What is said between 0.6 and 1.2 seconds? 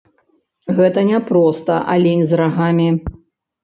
Гэта